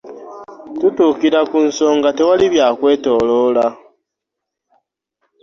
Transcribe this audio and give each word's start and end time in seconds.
Tutuukira 0.79 1.39
ku 1.49 1.57
nsonga 1.67 2.09
tewali 2.17 2.45
bya 2.53 2.67
kwetoloola. 2.77 3.65